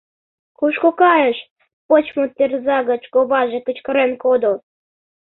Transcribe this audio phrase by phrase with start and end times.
[0.57, 1.37] —Кушко кайыш?—
[1.87, 4.53] почмо тӧрза гыч коваже кычкырен кодо.